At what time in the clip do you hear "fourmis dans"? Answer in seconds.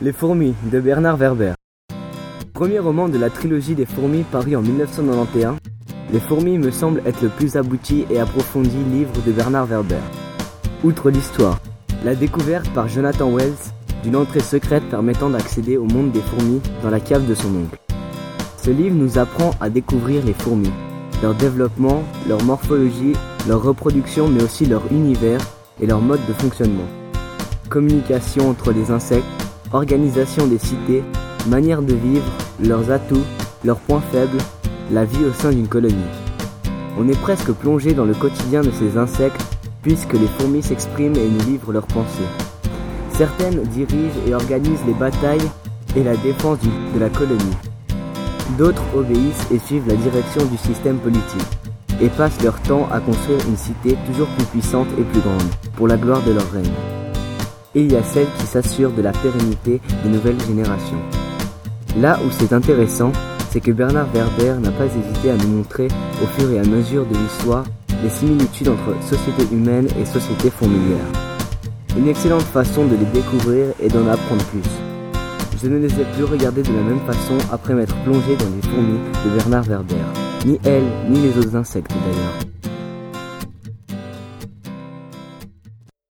16.20-16.90